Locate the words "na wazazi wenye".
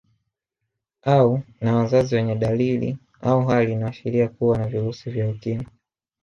1.61-2.35